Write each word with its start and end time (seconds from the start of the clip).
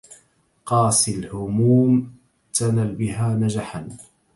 قاس 0.65 1.09
الهموم 1.09 2.15
تنل 2.53 2.95
بها 2.95 3.35
نجحا 3.35 3.89